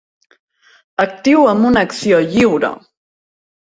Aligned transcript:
Actiu 1.03 1.45
amb 1.51 1.69
una 1.73 1.85
acció 1.89 2.23
lliure. 2.33 2.73